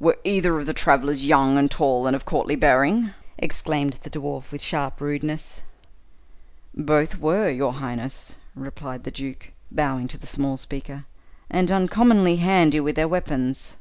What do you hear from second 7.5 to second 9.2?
highness," replied the